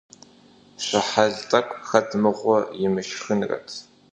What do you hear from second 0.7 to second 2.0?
Щыхьэл тӀэкӀу